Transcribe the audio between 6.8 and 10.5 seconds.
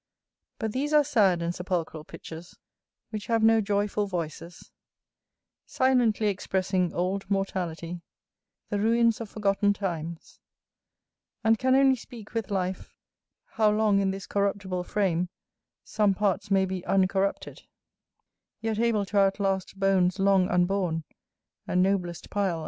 old mortality, the ruins of forgotten times,